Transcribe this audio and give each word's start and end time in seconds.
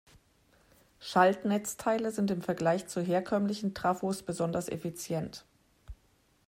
Schaltnetzteile 0.99 2.09
sind 2.09 2.31
im 2.31 2.41
Vergleich 2.41 2.87
zu 2.87 3.01
herkömmlichen 3.01 3.75
Trafos 3.75 4.23
besonders 4.23 4.67
effizient. 4.67 5.45